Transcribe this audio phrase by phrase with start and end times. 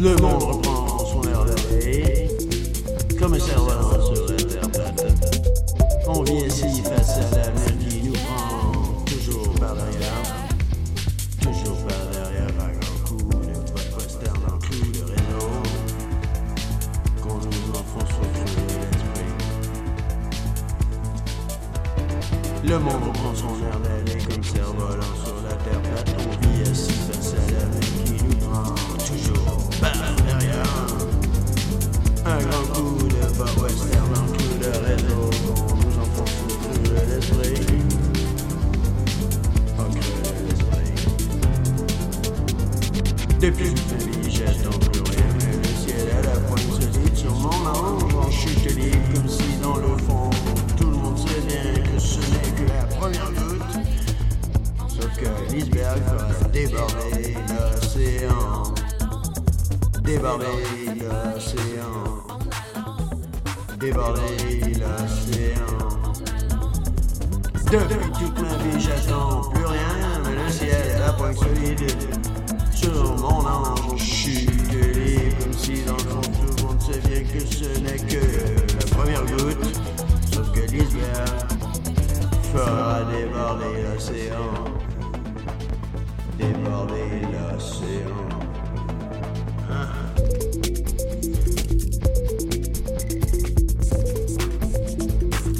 [0.00, 2.28] Le monde reprend son air d'aller,
[3.18, 5.18] comme un serveur sur Internet.
[6.06, 10.22] On vit ici face à l'avenir qui nous prend toujours par derrière,
[11.40, 15.50] toujours par derrière, à grand coup de western en clou de réseau,
[17.20, 19.32] qu'on nous enfonce au creux de l'esprit.
[22.68, 25.16] Le monde reprend son air d'aller comme cerf-volant
[32.28, 35.22] Un grand coup de bas western en clou de réseau.
[35.56, 37.62] On nous enfonce creux de l'esprit.
[39.78, 40.00] Creux de
[40.46, 40.92] l'esprit.
[43.40, 45.28] Depuis ma vie, j'attends plus rien.
[45.38, 48.14] Mais le ciel à la pointe se dit sur mon ange.
[48.14, 50.28] En chute libre comme si dans le fond,
[50.76, 53.74] tout le monde sait bien que ce n'est que la première goutte.
[54.86, 58.74] Sauf que l'iceberg fera déborder l'océan.
[60.08, 60.46] Déborder
[61.02, 62.24] l'océan.
[63.78, 65.76] Déborder l'océan.
[67.70, 71.92] Depuis toute ma vie, j'attends plus rien, mais le ciel est la pointe solide.
[72.74, 77.40] Sur mon ange, chute libre, comme si dans le fond tout le monde bien que
[77.40, 78.57] ce n'est que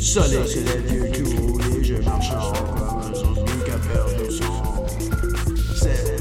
[0.08, 3.76] Soleil c'est les yeux qui roulent et je marche en comme un zombie qui a
[3.76, 6.16] perdu son sel.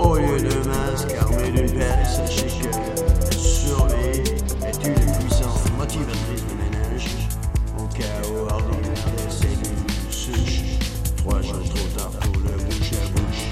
[0.00, 4.34] Au lieu de masque armé d'une pelle, sachez que survie
[4.66, 7.10] est une puissance motivatrice de ménage.
[7.78, 10.62] Au chaos ordinaire des cellules souches.
[11.18, 13.44] Trois jours trop tard pour le bouche à bouche.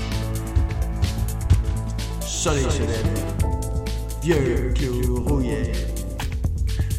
[2.27, 3.07] Soleil se lève,
[4.21, 5.63] vieux clou rouillé.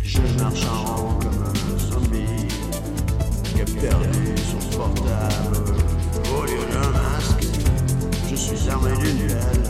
[0.05, 1.70] Je marche en rond comme un
[8.69, 9.63] armé d'une duel.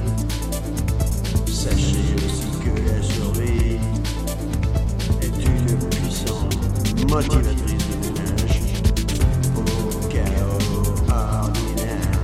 [1.45, 3.79] Sachez aussi que la survie
[5.21, 6.55] est une puissance
[7.09, 8.61] motivatrice de ménage.
[9.55, 12.19] Au chaos ordinaire,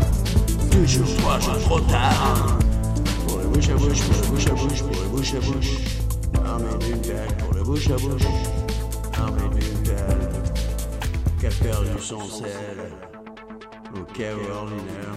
[0.71, 2.57] toujours trois jours trop tard.
[3.27, 5.73] Pour le bouche à bouche, pour le bouche à bouche, pour le bouche à bouche.
[6.45, 8.27] Armé d'une pelle pour le bouche à bouche.
[9.13, 9.77] Armé d'une
[11.39, 12.91] qui a perdu son sel
[13.93, 15.13] au chaos ordinaire.